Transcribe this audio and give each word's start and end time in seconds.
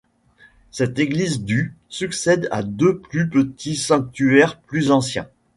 Cette 0.71 0.97
église 0.97 1.43
du 1.43 1.75
succède 1.87 2.47
à 2.49 2.63
deux 2.63 2.97
plus 3.01 3.29
petits 3.29 3.75
sanctuaires 3.75 4.59
plus 4.61 4.89
anciens. 4.89 5.29